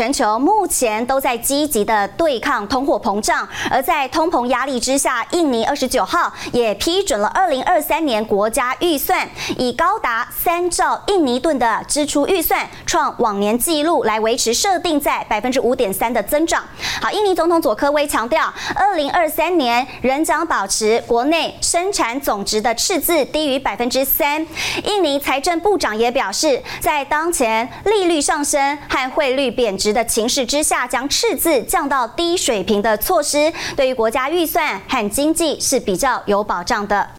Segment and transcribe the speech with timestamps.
[0.00, 16.64] 全球目前都在积极的对抗通货膨胀，而在通膨压力之下，印尼二十九号也批准了二零二三年国家预算，以高达三兆印尼盾的支出预算创往年纪录，来维持设定在百分之五点三的增长。
[17.02, 24.46] 好，印尼总统佐科威强调，二零二三年仍将保持国内生产总值的赤字低于百分之三。
[24.84, 37.08] 印尼财政部长也表示，在当前利率上升和汇率贬值的情势之下，将赤字降到低水平的措施，对于国家预算和经济是比较有保障的。